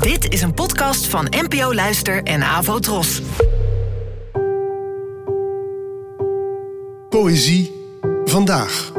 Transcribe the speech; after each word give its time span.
Dit 0.00 0.32
is 0.32 0.42
een 0.42 0.54
podcast 0.54 1.06
van 1.06 1.26
NPO 1.30 1.74
Luister 1.74 2.22
en 2.22 2.42
Avo 2.42 2.78
Tros. 2.78 3.22
Poëzie 7.08 7.72
vandaag. 8.24 8.92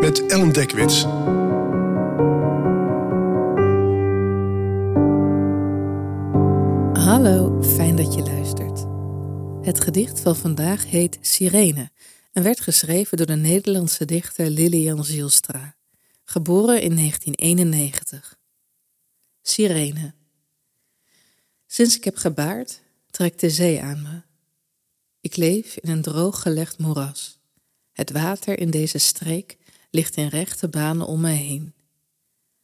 Met 0.00 0.26
Ellen 0.26 0.52
Dekwits. 0.52 1.02
Hallo, 7.04 7.62
fijn 7.62 7.96
dat 7.96 8.14
je 8.14 8.22
luistert. 8.22 8.86
Het 9.66 9.80
gedicht 9.80 10.20
van 10.20 10.36
vandaag 10.36 10.90
heet 10.90 11.18
Sirene 11.20 11.90
en 12.32 12.42
werd 12.42 12.60
geschreven 12.60 13.16
door 13.16 13.26
de 13.26 13.36
Nederlandse 13.36 14.04
dichter 14.04 14.50
Lilian 14.50 15.04
Zielstra, 15.04 15.74
geboren 16.24 16.82
in 16.82 16.96
1991. 16.96 18.39
Sirene. 19.50 20.12
Sinds 21.66 21.96
ik 21.96 22.04
heb 22.04 22.16
gebaard, 22.16 22.80
trekt 23.10 23.40
de 23.40 23.50
zee 23.50 23.82
aan 23.82 24.02
me. 24.02 24.22
Ik 25.20 25.36
leef 25.36 25.76
in 25.76 25.90
een 25.90 26.02
droog 26.02 26.42
gelegd 26.42 26.78
moeras. 26.78 27.38
Het 27.92 28.10
water 28.10 28.58
in 28.58 28.70
deze 28.70 28.98
streek 28.98 29.56
ligt 29.90 30.16
in 30.16 30.28
rechte 30.28 30.68
banen 30.68 31.06
om 31.06 31.20
me 31.20 31.30
heen. 31.30 31.74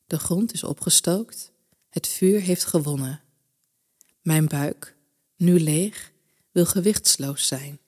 De 0.06 0.18
grond 0.18 0.52
is 0.52 0.64
opgestookt, 0.64 1.52
het 1.91 2.08
vuur 2.08 2.41
heeft 2.41 2.64
gewonnen. 2.64 3.20
Mijn 4.22 4.46
buik, 4.46 4.96
nu 5.36 5.60
leeg, 5.60 6.12
wil 6.50 6.66
gewichtsloos 6.66 7.46
zijn. 7.46 7.78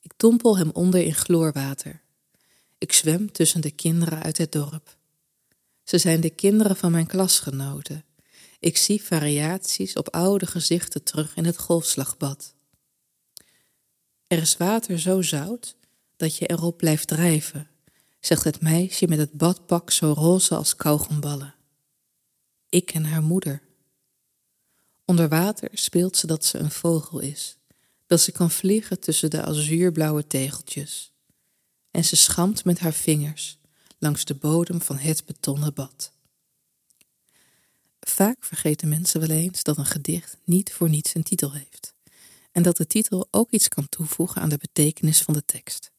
Ik 0.00 0.12
dompel 0.16 0.58
hem 0.58 0.70
onder 0.70 1.00
in 1.02 1.14
chloorwater. 1.14 2.02
Ik 2.78 2.92
zwem 2.92 3.32
tussen 3.32 3.60
de 3.60 3.70
kinderen 3.70 4.22
uit 4.22 4.38
het 4.38 4.52
dorp. 4.52 4.96
Ze 5.86 5.98
zijn 5.98 6.20
de 6.20 6.30
kinderen 6.30 6.76
van 6.76 6.90
mijn 6.90 7.06
klasgenoten. 7.06 8.04
Ik 8.58 8.76
zie 8.76 9.02
variaties 9.02 9.94
op 9.94 10.08
oude 10.08 10.46
gezichten 10.46 11.02
terug 11.02 11.36
in 11.36 11.44
het 11.44 11.58
golfslagbad. 11.58 12.54
Er 14.26 14.38
is 14.38 14.56
water 14.56 14.98
zo 14.98 15.22
zout 15.22 15.76
dat 16.16 16.36
je 16.36 16.46
erop 16.46 16.76
blijft 16.76 17.08
drijven, 17.08 17.68
zegt 18.20 18.44
het 18.44 18.60
meisje 18.60 19.06
met 19.06 19.18
het 19.18 19.32
badpak 19.32 19.90
zo 19.90 20.12
roze 20.12 20.54
als 20.54 20.76
kauwgomballen. 20.76 21.54
Ik 22.68 22.90
en 22.90 23.04
haar 23.04 23.22
moeder. 23.22 23.62
Onder 25.04 25.28
water 25.28 25.68
speelt 25.72 26.16
ze 26.16 26.26
dat 26.26 26.44
ze 26.44 26.58
een 26.58 26.70
vogel 26.70 27.18
is, 27.18 27.58
dat 28.06 28.20
ze 28.20 28.32
kan 28.32 28.50
vliegen 28.50 29.00
tussen 29.00 29.30
de 29.30 29.42
azuurblauwe 29.42 30.26
tegeltjes. 30.26 31.12
En 31.90 32.04
ze 32.04 32.16
schamt 32.16 32.64
met 32.64 32.78
haar 32.78 32.94
vingers 32.94 33.58
langs 33.98 34.24
de 34.24 34.34
bodem 34.34 34.82
van 34.82 34.96
het 34.96 35.24
betonnen 35.24 35.74
bad. 35.74 36.12
Vaak 38.00 38.44
vergeten 38.44 38.88
mensen 38.88 39.20
wel 39.20 39.30
eens 39.30 39.62
dat 39.62 39.78
een 39.78 39.86
gedicht 39.86 40.36
niet 40.44 40.72
voor 40.72 40.88
niets 40.88 41.14
een 41.14 41.22
titel 41.22 41.52
heeft 41.52 41.94
en 42.56 42.62
dat 42.62 42.76
de 42.76 42.86
titel 42.86 43.28
ook 43.30 43.50
iets 43.50 43.68
kan 43.68 43.88
toevoegen 43.88 44.42
aan 44.42 44.48
de 44.48 44.56
betekenis 44.56 45.22
van 45.22 45.34
de 45.34 45.44
tekst. 45.44 45.90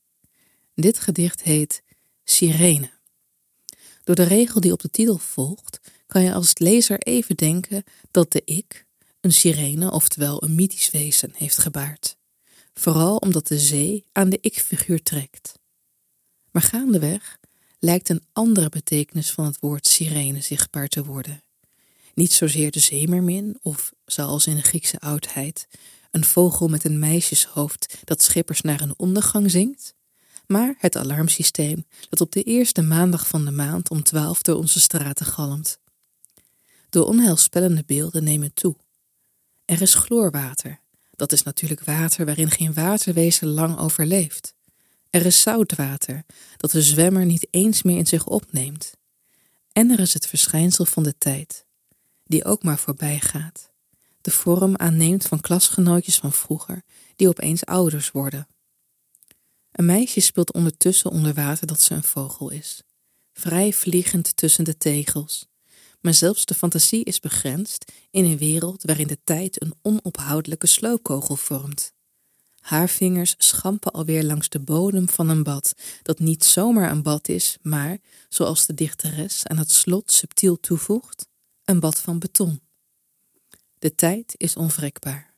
Dit 0.75 0.99
gedicht 0.99 1.41
heet 1.43 1.83
Sirene. 2.23 2.89
Door 4.03 4.15
de 4.15 4.23
regel 4.23 4.61
die 4.61 4.71
op 4.71 4.81
de 4.81 4.89
titel 4.89 5.17
volgt, 5.17 5.79
kan 6.07 6.23
je 6.23 6.33
als 6.33 6.57
lezer 6.57 6.99
even 6.99 7.35
denken 7.35 7.83
dat 8.11 8.31
de 8.31 8.41
ik 8.45 8.85
een 9.21 9.33
sirene, 9.33 9.91
oftewel 9.91 10.43
een 10.43 10.55
mythisch 10.55 10.91
wezen, 10.91 11.31
heeft 11.35 11.57
gebaard. 11.57 12.17
Vooral 12.73 13.17
omdat 13.17 13.47
de 13.47 13.59
zee 13.59 14.05
aan 14.11 14.29
de 14.29 14.37
ik-figuur 14.41 15.03
trekt. 15.03 15.59
Maar 16.51 16.61
gaandeweg 16.61 17.37
lijkt 17.87 18.09
een 18.09 18.23
andere 18.33 18.69
betekenis 18.69 19.31
van 19.31 19.45
het 19.45 19.59
woord 19.59 19.87
sirene 19.87 20.41
zichtbaar 20.41 20.87
te 20.87 21.03
worden. 21.03 21.43
Niet 22.13 22.33
zozeer 22.33 22.71
de 22.71 22.79
zeemermin, 22.79 23.57
of 23.61 23.93
zoals 24.05 24.47
in 24.47 24.55
de 24.55 24.61
Griekse 24.61 24.99
oudheid, 24.99 25.67
een 26.11 26.25
vogel 26.25 26.67
met 26.67 26.83
een 26.83 26.99
meisjeshoofd 26.99 27.97
dat 28.03 28.23
schippers 28.23 28.61
naar 28.61 28.81
een 28.81 28.93
ondergang 28.97 29.51
zingt, 29.51 29.93
maar 30.47 30.75
het 30.77 30.95
alarmsysteem 30.95 31.85
dat 32.09 32.21
op 32.21 32.31
de 32.31 32.43
eerste 32.43 32.81
maandag 32.81 33.27
van 33.27 33.45
de 33.45 33.51
maand 33.51 33.89
om 33.89 34.03
twaalf 34.03 34.41
door 34.41 34.57
onze 34.57 34.79
straten 34.79 35.25
galmt. 35.25 35.79
De 36.89 37.05
onheilspellende 37.05 37.83
beelden 37.85 38.23
nemen 38.23 38.53
toe. 38.53 38.75
Er 39.65 39.81
is 39.81 39.93
chloorwater. 39.93 40.79
Dat 41.11 41.31
is 41.31 41.43
natuurlijk 41.43 41.83
water 41.83 42.25
waarin 42.25 42.51
geen 42.51 42.73
waterwezen 42.73 43.47
lang 43.47 43.77
overleeft. 43.77 44.55
Er 45.09 45.25
is 45.25 45.41
zoutwater, 45.41 46.23
dat 46.57 46.71
de 46.71 46.81
zwemmer 46.81 47.25
niet 47.25 47.47
eens 47.51 47.83
meer 47.83 47.97
in 47.97 48.07
zich 48.07 48.25
opneemt. 48.25 48.91
En 49.71 49.89
er 49.89 49.99
is 49.99 50.13
het 50.13 50.27
verschijnsel 50.27 50.85
van 50.85 51.03
de 51.03 51.17
tijd, 51.17 51.65
die 52.23 52.45
ook 52.45 52.63
maar 52.63 52.77
voorbij 52.77 53.19
gaat. 53.19 53.69
De 54.21 54.31
vorm 54.31 54.75
aanneemt 54.75 55.25
van 55.25 55.39
klasgenootjes 55.39 56.17
van 56.17 56.31
vroeger, 56.31 56.81
die 57.15 57.27
opeens 57.27 57.65
ouders 57.65 58.11
worden. 58.11 58.47
Een 59.71 59.85
meisje 59.85 60.19
speelt 60.19 60.53
ondertussen 60.53 61.11
onder 61.11 61.33
water 61.33 61.67
dat 61.67 61.81
ze 61.81 61.93
een 61.93 62.03
vogel 62.03 62.49
is, 62.49 62.81
vrij 63.33 63.73
vliegend 63.73 64.35
tussen 64.35 64.63
de 64.63 64.77
tegels. 64.77 65.47
Maar 66.01 66.13
zelfs 66.13 66.45
de 66.45 66.53
fantasie 66.53 67.03
is 67.03 67.19
begrensd 67.19 67.91
in 68.11 68.25
een 68.25 68.37
wereld 68.37 68.83
waarin 68.83 69.07
de 69.07 69.19
tijd 69.23 69.61
een 69.61 69.73
onophoudelijke 69.81 70.67
sloopkogel 70.67 71.35
vormt. 71.35 71.93
Haar 72.67 72.89
vingers 72.89 73.35
schampen 73.37 73.91
alweer 73.91 74.23
langs 74.23 74.49
de 74.49 74.59
bodem 74.59 75.09
van 75.09 75.29
een 75.29 75.43
bad, 75.43 75.73
dat 76.01 76.19
niet 76.19 76.43
zomaar 76.45 76.91
een 76.91 77.01
bad 77.01 77.27
is, 77.27 77.57
maar, 77.61 77.97
zoals 78.29 78.65
de 78.65 78.73
dichteres 78.73 79.45
aan 79.45 79.57
het 79.57 79.71
slot 79.71 80.11
subtiel 80.11 80.59
toevoegt, 80.59 81.27
een 81.63 81.79
bad 81.79 81.99
van 81.99 82.19
beton. 82.19 82.61
De 83.79 83.95
tijd 83.95 84.33
is 84.37 84.55
onwrikbaar. 84.55 85.33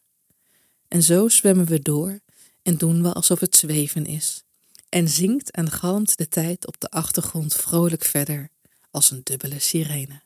En 0.88 1.03
zo 1.03 1.28
zwemmen 1.28 1.66
we 1.66 1.79
door 1.79 2.19
en 2.63 2.78
doen 2.78 3.01
we 3.01 3.13
alsof 3.13 3.40
het 3.40 3.56
zweven 3.56 4.06
is. 4.06 4.44
En 4.90 5.09
zingt 5.09 5.51
en 5.51 5.72
galmt 5.72 6.17
de 6.17 6.28
tijd 6.28 6.67
op 6.67 6.79
de 6.79 6.90
achtergrond 6.90 7.56
vrolijk 7.56 8.03
verder 8.03 8.50
als 8.91 9.11
een 9.11 9.22
dubbele 9.23 9.59
sirene. 9.59 10.22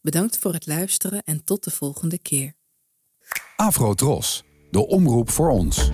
Bedankt 0.00 0.38
voor 0.38 0.52
het 0.52 0.66
luisteren 0.66 1.22
en 1.22 1.44
tot 1.44 1.64
de 1.64 1.70
volgende 1.70 2.18
keer. 2.18 2.54
Afro 3.56 3.94
Tros, 3.94 4.42
de 4.70 4.86
omroep 4.86 5.30
voor 5.30 5.50
ons. 5.50 5.90